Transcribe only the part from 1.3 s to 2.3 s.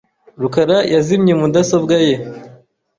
mudasobwa ye.